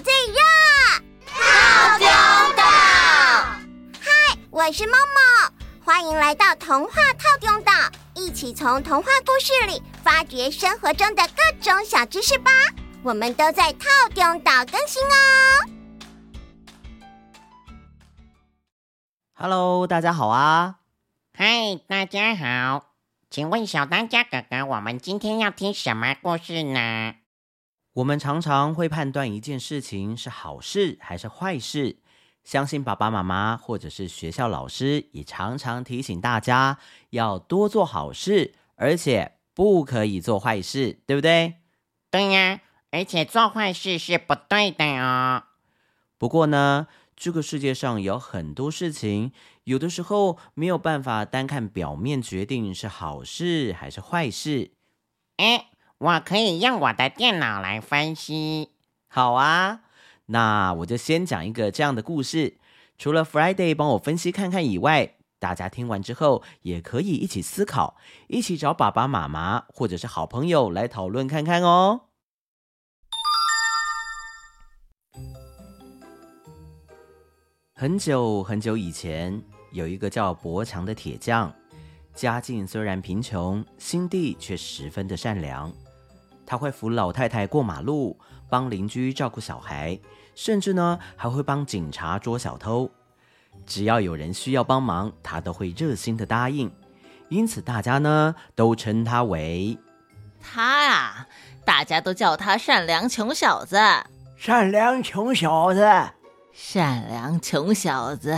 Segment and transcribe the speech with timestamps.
[0.00, 0.38] 最热，
[1.26, 2.06] 套丢
[2.56, 2.62] 岛。
[4.00, 5.52] 嗨，我是梦梦，
[5.84, 7.72] 欢迎来到童话套丢岛，
[8.14, 12.50] 一起从童话故事里发掘生活中的各种小知识吧。
[13.02, 15.68] 我们都在套丢岛更新哦。
[19.34, 20.76] Hello，大家好啊！
[21.34, 22.84] 嗨，大家好。
[23.30, 27.14] 请问小当家哥哥，我们今天要听什么故事呢？
[27.98, 31.96] 我们常常会判断一件事情是好事还是坏事，
[32.44, 36.78] 相信爸爸妈妈或者是学校老师也常常提醒大家
[37.10, 41.54] 要多做好事，而且不可以做坏事，对不对？
[42.08, 42.60] 对呀，
[42.92, 45.42] 而且做坏事是不对的哦。
[46.18, 46.86] 不过呢，
[47.16, 49.32] 这个世界上有很多事情，
[49.64, 54.70] 有的时候没有办法单看表面决定是好事还是坏事。
[55.38, 55.66] 诶，
[55.98, 58.70] 我可以用我的电脑来分析。
[59.08, 59.80] 好啊，
[60.26, 62.58] 那我就先讲一个这样的故事。
[62.96, 67.96] 除了 Friday 帮我分析看看以外，大家听完之后也可以一起思考，
[68.28, 72.02] 一起找爸爸妈妈或者是好朋友来讨论看看哦。
[77.74, 81.52] 很久很久以前，有一个叫伯强的铁匠，
[82.14, 85.72] 家境虽然贫穷，心地却十分的善良。
[86.48, 88.18] 他会扶老太太过马路，
[88.48, 90.00] 帮邻居照顾小孩，
[90.34, 92.90] 甚至呢还会帮警察捉小偷。
[93.66, 96.72] 只要有人需要帮忙，他都会热心的答应。
[97.28, 99.76] 因此，大家呢都称他为
[100.40, 101.26] 他啊，
[101.66, 103.76] 大家都叫他善良穷小子。
[104.34, 105.86] 善良穷小子。
[106.54, 108.34] 善良穷小子，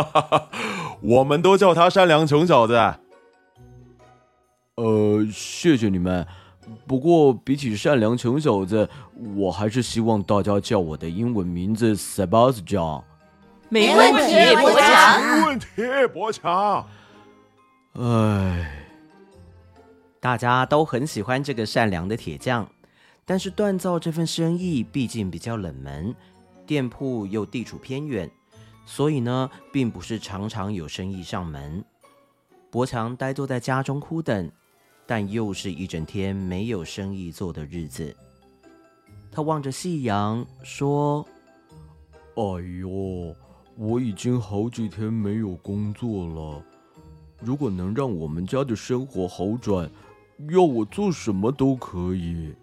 [1.02, 2.74] 我们都叫他善良穷小子。
[4.76, 6.26] 呃，谢谢你们。
[6.86, 8.88] 不过比起善良穷小子，
[9.34, 13.02] 我还是希望大家叫我的英文名字 Sebastian。
[13.68, 15.22] 没问题，博强。
[15.22, 15.66] 没问题，
[16.12, 16.86] 博强。
[17.94, 18.86] 哎，
[20.20, 22.68] 大家都很喜欢这个善良的铁匠，
[23.24, 26.14] 但是锻造这份生意毕竟比较冷门。
[26.66, 28.30] 店铺又地处偏远，
[28.86, 31.84] 所以呢，并不是常常有生意上门。
[32.70, 34.50] 博强呆坐在家中苦等，
[35.10, 38.16] 但又是一整天没有生意做的日子。
[39.28, 41.26] 他望着夕阳说
[42.38, 42.44] ：“哎
[42.80, 43.34] 呦，
[43.76, 46.64] 我已经好几天没有工作了。
[47.40, 49.90] 如果能让我们家的生活好转，
[50.48, 52.54] 要我做什么都可以。”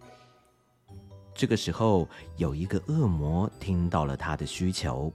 [1.36, 2.08] 这个时候，
[2.38, 5.12] 有一个恶魔听到了他的需求，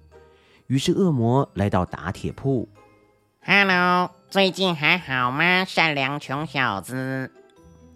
[0.66, 2.68] 于是恶魔来到打铁铺。
[3.44, 7.32] Hello，最近还好吗，善良穷小子？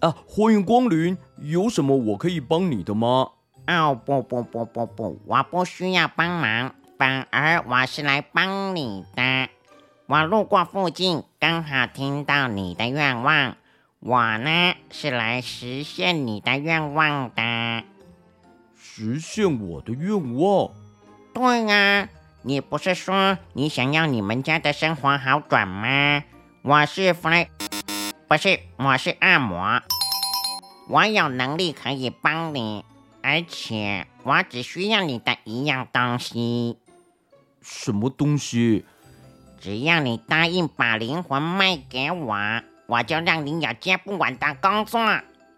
[0.00, 3.30] 啊，欢迎光临，有什么我可以帮你的吗？
[3.68, 9.48] 哦，不不不不不，我不需要帮忙，反而我是来帮你的。
[10.06, 13.56] 我路过附近，刚好听到你的愿望，
[14.00, 17.84] 我呢是来实现你的愿望的。
[18.74, 20.70] 实现我的愿望？
[21.32, 22.08] 对啊，
[22.48, 26.22] 你不是说你想要你们家的生活好转吗？
[26.62, 27.50] 我是弗雷，
[28.28, 29.82] 不是，我是恶魔，
[30.88, 32.84] 我有能力可以帮你，
[33.20, 36.78] 而且我只需要你的一样东西。
[37.62, 38.84] 什么东西？
[39.60, 42.36] 只要你答应把灵魂卖给我，
[42.86, 45.00] 我就让你有接不完的工作，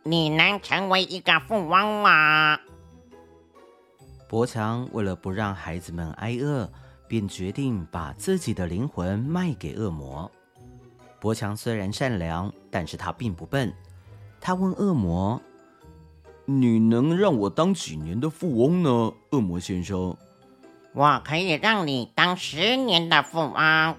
[0.05, 2.59] 你能成为一个富翁啊！
[4.29, 6.71] 伯强为了不让孩子们挨饿，
[7.09, 10.31] 便决定把自己的灵魂卖给恶魔。
[11.19, 13.73] 伯强虽然善良，但是他并不笨。
[14.39, 15.41] 他问恶魔
[16.45, 20.15] ：“你能让我当几年的富翁呢，恶魔先生
[20.93, 23.97] ？”“我可以让你当十年的富翁。”“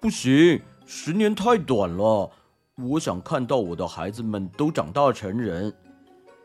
[0.00, 2.30] 不行，十年太短了。
[2.76, 5.74] 我想看到我的孩子们都长大成人。”“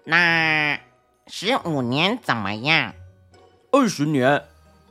[0.03, 0.79] 那……”
[1.29, 2.93] 十五年怎么样？
[3.71, 4.41] 二十年，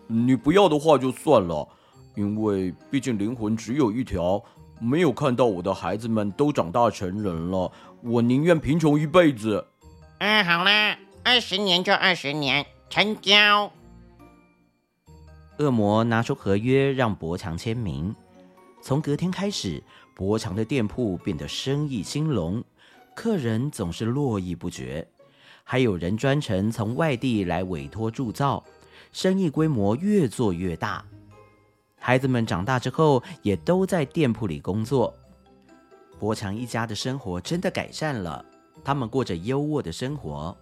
[0.06, 1.66] 你不要的话就算了，
[2.14, 4.42] 因为毕竟灵魂只有一条，
[4.78, 7.72] 没有看到我的孩子们都长大成人了，
[8.02, 9.66] 我宁愿贫穷一辈子。
[10.18, 13.72] 嗯，好啦，二十年就二十年，成交。
[15.58, 18.14] 恶魔拿出合约让博强签名。
[18.82, 19.82] 从隔天开始，
[20.14, 22.62] 博强的店铺变得生意兴隆，
[23.14, 25.08] 客人总是络绎不绝。
[25.68, 28.62] 还有人专程从外地来委托铸造，
[29.10, 31.04] 生意规模越做越大。
[31.98, 35.12] 孩子们长大之后，也都在店铺里工作。
[36.20, 38.44] 博强一家的生活真的改善了，
[38.84, 40.56] 他们过着优渥的生活。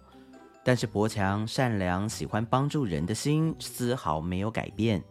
[0.63, 5.03] 但是博强善良、喜欢帮助人的心丝毫没有改变，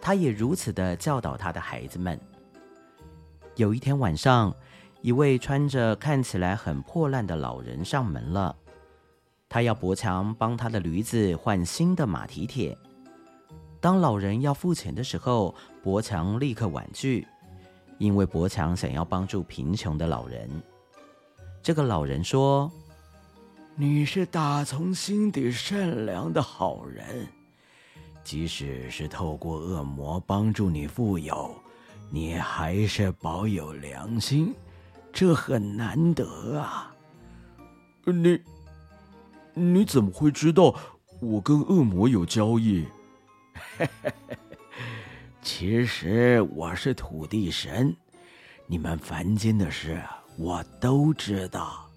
[0.00, 2.18] 他也如此的教导他的孩子们。
[3.54, 4.52] 有一天晚上，
[5.00, 8.56] 一位穿着看起来很破烂的老人上门了，
[9.48, 12.76] 他要伯强帮他的驴子换新的马蹄铁。
[13.80, 17.26] 当老人要付钱的时候，伯强立刻婉拒，
[17.96, 20.50] 因为伯强想要帮助贫穷的老人。
[21.62, 22.70] 这个老人说
[23.74, 27.26] ：“你是打从心底善良的好人，
[28.24, 31.54] 即使是透过恶魔帮助你富有，
[32.10, 34.54] 你还是保有良心，
[35.12, 36.94] 这很难得啊。”
[38.04, 38.40] 你，
[39.58, 40.74] 你怎么会知道
[41.20, 42.86] 我跟恶魔有交易？
[45.42, 47.94] 其实我是土地神，
[48.66, 50.00] 你们凡间的事
[50.36, 51.88] 我都知道。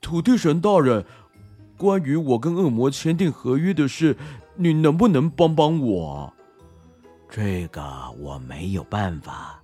[0.00, 1.04] 土地神大人，
[1.76, 4.16] 关于我跟恶魔签订合约的事，
[4.54, 6.32] 你能不能帮帮我？
[7.28, 7.82] 这个
[8.18, 9.60] 我没有办法，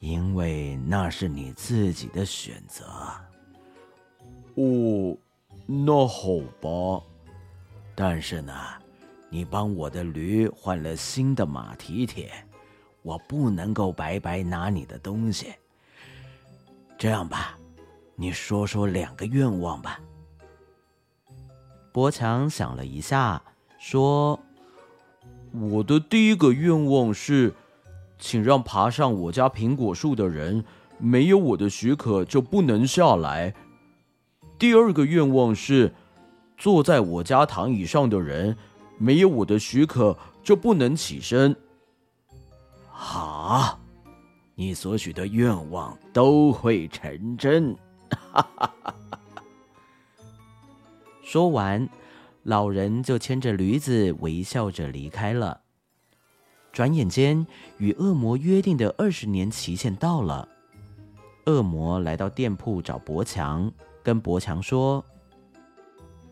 [0.00, 2.84] 因为那是你自己的选择。
[4.56, 5.16] 哦，
[5.70, 7.04] 那好吧。
[7.94, 8.54] 但是呢，
[9.28, 12.32] 你帮我的驴换了新的马蹄铁，
[13.02, 15.52] 我不能够白白拿你的东西。
[16.96, 17.58] 这样吧，
[18.16, 20.00] 你说说两个愿望吧。
[21.92, 23.42] 博强想了一下，
[23.78, 24.40] 说
[25.52, 27.52] ：“我的第一个愿望是，
[28.18, 30.64] 请让爬上我家苹果树的人，
[30.98, 33.54] 没有我的许可就不能下来。
[34.58, 35.94] 第二个愿望是，
[36.56, 38.56] 坐在我家躺椅上的人。”
[39.00, 41.54] 没有我的许可，就不能起身。
[42.90, 43.78] 好，
[44.56, 47.76] 你所许的愿望都会成真。
[51.22, 51.88] 说完，
[52.42, 55.60] 老人就牵着驴子微笑着离开了。
[56.72, 57.46] 转眼间，
[57.76, 60.48] 与恶魔约定的二十年期限到了。
[61.46, 63.70] 恶魔来到店铺找柏强，
[64.02, 65.04] 跟博强说：“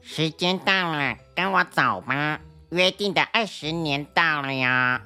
[0.01, 2.41] 时间到了，跟我走吧。”
[2.71, 5.01] 约定的二十年到了呀！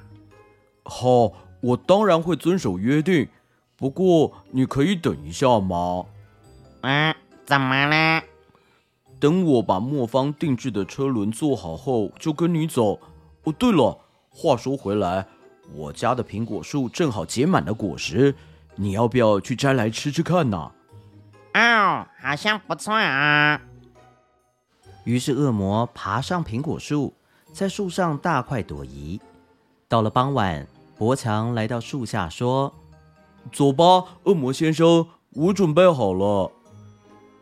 [0.83, 1.31] 好，
[1.61, 3.27] 我当然会遵守约定。
[3.75, 6.05] 不过你可以等一下吗？
[6.81, 7.15] 嗯，
[7.45, 8.23] 怎么了？
[9.19, 12.99] 等我把磨坊定制的车轮做好后，就跟你走。
[13.43, 13.99] 哦，对了，
[14.29, 15.27] 话说回来，
[15.75, 18.33] 我家的苹果树正好结满了果实，
[18.75, 20.71] 你要不要去摘来吃吃看呢？
[21.53, 23.61] 哦，好像不错啊。
[25.03, 27.13] 于是恶魔爬上苹果树。
[27.53, 29.19] 在树上大快朵颐。
[29.89, 30.65] 到了傍晚，
[30.97, 32.73] 博强来到树下说
[33.51, 33.83] ：“走吧，
[34.23, 36.49] 恶魔先生，我准备好了。”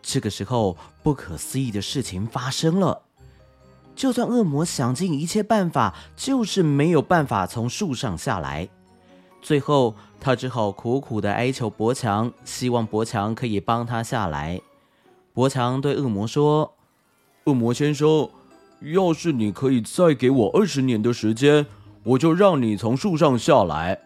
[0.02, 3.04] 这个时候，不可思议的事情发生了。
[3.96, 8.68] 就算恶魔想尽一切办法，就是没有办法从树上下来。
[9.42, 14.62] 最后，他只好苦苦地哀求博强，希望博强可以帮他下来。
[15.34, 16.74] 博强对恶魔说
[17.46, 18.30] ：“恶魔先生。”
[18.82, 21.66] 要是你可以再给我二十年的时间，
[22.04, 24.00] 我就让你从树上下来。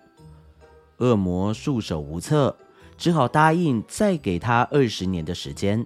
[0.98, 2.56] 恶魔束手无策，
[2.98, 5.86] 只好答应再给他二十年的时间，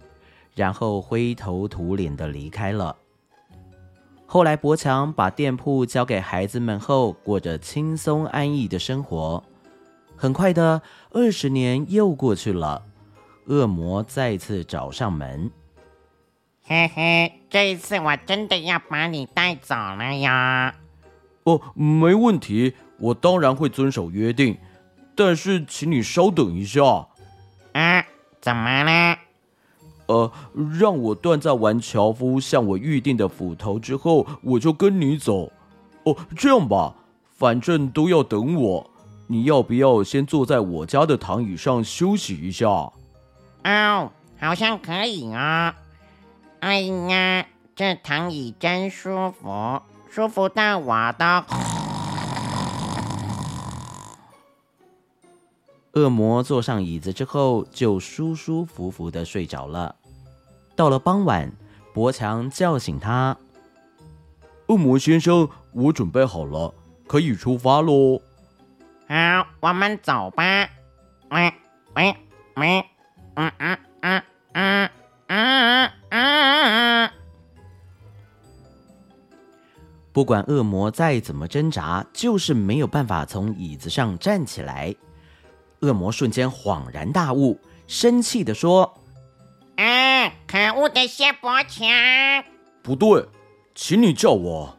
[0.55, 2.95] 然后灰头土脸的离开了。
[4.29, 9.42] 后来，博强把店铺交给孩子们后，过着轻松安逸的生活。
[10.18, 12.83] 很快的，二十年又过去了，
[13.45, 15.49] 恶魔再次找上门。
[16.63, 20.75] 嘿嘿，这一次我真的要把你带走了呀！
[21.45, 24.57] 哦，没问题，我当然会遵守约定。
[25.16, 27.07] 但是，请你稍等一下。
[27.71, 28.06] 啊，
[28.42, 29.18] 怎么了？
[30.07, 30.31] 呃，
[30.80, 35.52] 让我断在完樵夫向我预定的斧头之后，我就跟你走。
[36.04, 36.95] 哦，这样吧，
[37.35, 38.90] 反正都要等我。
[39.28, 42.68] 你要不要先坐在我家的躺椅上休息一下？
[43.66, 45.76] 哦，好像可以啊。
[46.61, 47.45] 哎呀，
[47.76, 51.26] 这躺椅真舒服，舒服到我都。
[55.97, 59.95] 恶魔坐上椅子之后，就舒舒服服的睡着了。
[60.75, 61.51] 到了傍晚，
[61.92, 63.35] 博强叫醒他
[64.69, 66.71] ：“恶魔先生，我准备好了，
[67.07, 68.21] 可以出发喽。”
[69.09, 70.69] 好，我们走吧。
[71.31, 71.51] 喂
[71.95, 72.16] 喂
[72.56, 72.85] 喂，
[73.33, 74.23] 嗯嗯嗯
[75.25, 77.09] 嗯嗯。
[80.13, 84.95] 不管恶魔再怎么挣扎，就是没有办法从椅子上站起来。
[85.81, 88.97] 恶魔瞬间恍然大悟，生气的说
[89.77, 91.87] ：“啊，可恶的谢伯强！
[92.81, 93.25] 不对，
[93.75, 94.77] 请你叫我。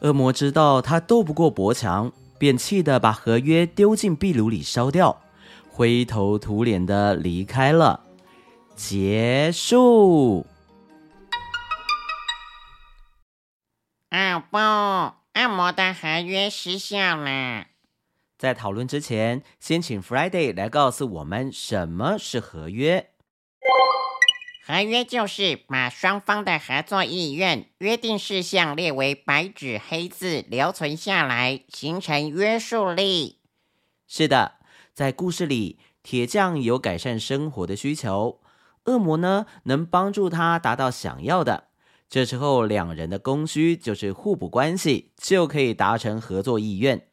[0.00, 5.20] 恶魔知道他斗不过伯强，便气得把合约丢进壁炉里烧掉，
[5.70, 8.00] 灰头土脸的离开了。
[8.74, 10.46] 结束。
[14.10, 14.58] 哦不，
[15.34, 17.66] 恶魔的合约失效了。
[18.36, 23.10] 在讨论之前，先请 Friday 来告诉我们什么是合约。
[24.64, 33.40] 合约就是把双方的合作意愿、约定事项列为白纸黑字，留存下来，形成约束力。
[34.06, 34.56] 是的，
[34.92, 38.40] 在故事里，铁匠有改善生活的需求，
[38.84, 41.68] 恶魔呢，能帮助他达到想要的。
[42.12, 47.08] 这时候，两人的供需就是互补关系，就可以达成合作意愿。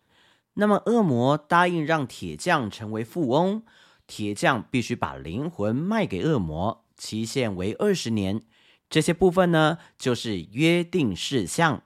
[0.56, 3.64] 那么，恶魔答应让铁匠成为富翁，
[4.08, 8.42] 铁匠必须把灵魂卖给恶魔，期限为二十年。
[8.90, 11.84] 这些部分呢，就是约定事项。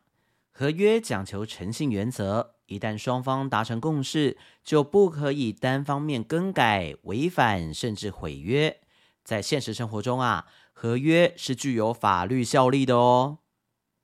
[0.49, 8.79] 合约讲求诚信原则，一旦双方达成共识，就不可以单方面更改、违反甚至毁约。
[9.23, 13.37] 在现实生活中啊，合约是具有法律效力的哦。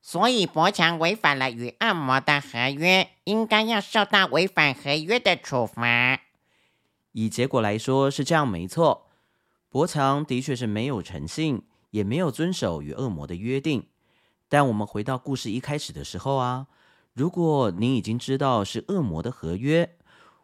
[0.01, 6.21] 所以，博强违反了与恶魔的合约，应该要受到违反合约的处罚。
[7.11, 9.07] 以结果来说是这样，没错。
[9.67, 13.87] 博强的确是没有诚信，也没有遵守与恶魔的约定。
[14.47, 16.67] 但我们回到故事一开始的时候啊，
[17.13, 19.95] 如果您已经知道是恶魔的合约，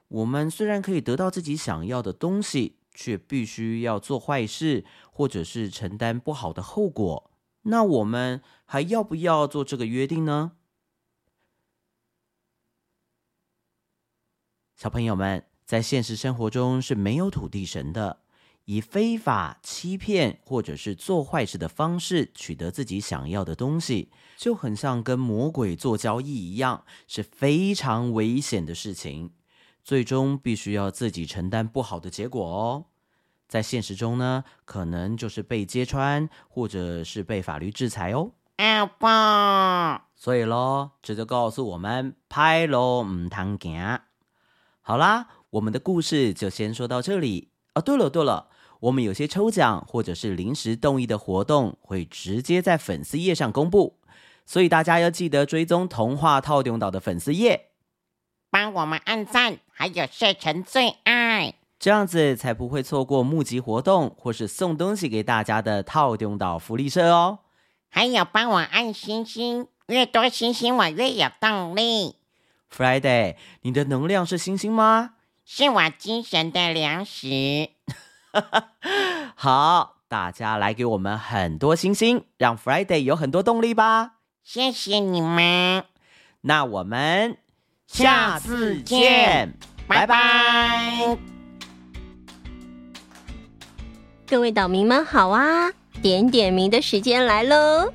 [0.10, 7.30] 我们虽然可以得到自己想要的东西，却必须要做坏事，或者是承担不好的后果。
[7.64, 10.54] 那我们还要不要做这个约定呢？
[14.76, 18.22] 小朋友们，在现实生活中是没有土地神的，
[18.66, 29.32] 以非法、欺骗或者是做坏事的方式取得自己想要的东西，就很像跟魔鬼做交易一样，是非常危险的事情，
[29.86, 32.86] 最终必须要自己承担不好的结果哦。
[33.48, 38.32] 在现实中呢，可能就是被揭穿，或者是被法律制裁哦。
[38.58, 39.06] 啊不！
[40.16, 44.00] 所以喽，这就告诉我们，拍咯唔通行。
[44.82, 47.50] 好啦，我们的故事就先说到这里。
[47.76, 48.48] 哦，对了对了，
[48.80, 54.00] 我们有些抽奖或者是临时动议的活动，会直接在粉丝页上公布，
[54.48, 57.68] 所以大家要记得追踪童话套用岛的粉丝页，
[58.56, 61.56] 帮我们按赞，还有设成最爱。
[61.78, 67.40] 这样子才不会错过募集活动或是送东西给大家的套用岛福利社哦。
[67.90, 72.16] 还有帮我按星星，越多星星我越有动力。
[72.74, 75.16] Friday，你的能量是星星吗？
[75.44, 77.72] 是我精神的粮食。
[79.36, 84.14] 好，大家来给我们很多星星，让 Friday 有很多动力吧。
[84.46, 85.84] 谢谢你们，
[86.40, 87.38] 那我们
[87.88, 89.54] 下次见，
[89.88, 91.18] 拜拜。
[94.28, 95.72] 各位岛民们好啊！
[96.02, 97.94] 点点名的时间来喽。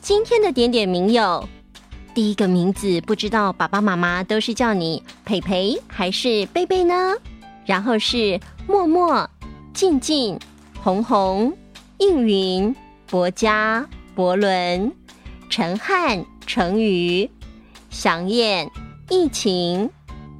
[0.00, 1.48] 今天的点点名有：
[2.14, 7.16] 第一个名字不知道爸爸妈妈都是叫你培培还是贝贝呢？
[7.64, 9.28] 然后是默默、
[9.72, 10.38] 静静、
[10.82, 11.56] 红红、
[11.98, 12.74] 应云、
[13.06, 14.92] 博嘉、博伦、
[15.48, 17.30] 陈汉、成宇、
[17.90, 18.70] 祥燕、
[19.12, 19.90] 疫情、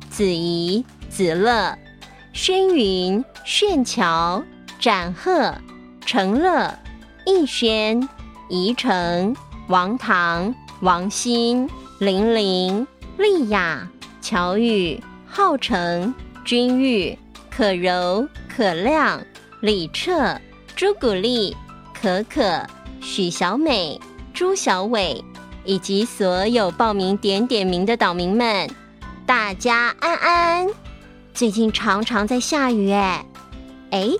[0.08, 1.76] 子怡、子乐、
[2.32, 4.42] 轩云、炫乔。
[4.78, 5.54] 展鹤、
[6.06, 6.74] 成乐、
[7.26, 8.08] 逸轩、
[8.48, 9.36] 宜成、
[9.68, 11.68] 王唐、王鑫、
[12.00, 12.86] 玲玲、
[13.18, 13.86] 丽雅、
[14.22, 16.12] 乔宇、浩成、
[16.42, 17.16] 君玉、
[17.50, 19.22] 可柔、可亮、
[19.60, 20.34] 李彻、
[20.74, 21.54] 朱古力、
[21.94, 22.66] 可可、
[23.02, 24.00] 许小美、
[24.32, 25.22] 朱小伟，
[25.64, 28.68] 以及所有报名点点名的岛民们，
[29.24, 30.68] 大家安安。
[31.32, 33.24] 最近常常在下雨，哎，
[33.90, 34.10] 哎。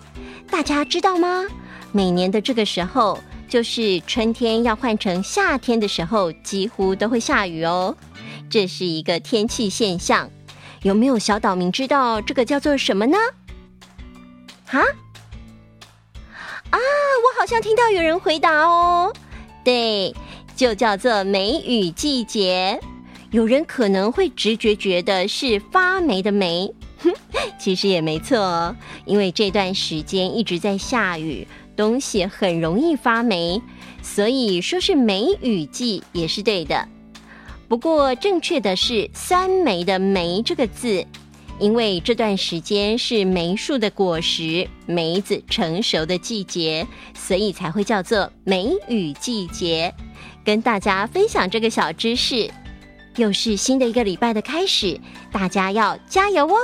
[0.51, 1.47] 大家知道吗？
[1.93, 3.19] 每年的这个时候，
[3.49, 7.97] 就是春天要换成夏天的时候，几乎都会下雨哦。
[8.51, 10.29] 这是一个天气现象。
[10.83, 13.17] 有没有小岛民知道这个叫做什么呢？
[14.67, 14.81] 哈？
[16.71, 19.11] 啊，我好像听到有人回答哦。
[19.65, 20.15] 对，
[20.63, 22.79] 就叫做梅雨季节。
[23.33, 26.73] 有人可能会直觉觉得是发霉的霉。
[27.59, 33.61] 其实也没错，因为这段时间一直在下雨，东西很容易发霉，
[34.05, 36.87] 所以说是梅雨季也是对的。
[37.67, 41.05] 不过正确的是酸梅的梅这个字，
[41.59, 49.93] 因为这段时间是梅树的果实、梅子成熟的季节，所以才会叫做梅雨季节。
[50.45, 52.51] 跟大家分享这个小知识，
[53.17, 56.57] 又是新的一个礼拜的开始，大家要加油哦！